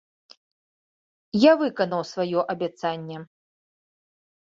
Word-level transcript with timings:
Я 1.49 1.53
выканаў 1.61 2.01
сваё 2.15 2.39
абяцанне. 2.57 3.17